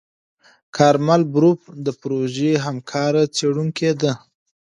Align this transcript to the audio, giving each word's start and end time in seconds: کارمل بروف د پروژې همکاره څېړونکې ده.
کارمل 0.77 1.21
بروف 1.33 1.61
د 1.85 1.87
پروژې 2.01 2.51
همکاره 2.65 3.23
څېړونکې 3.35 3.91
ده. 4.01 4.13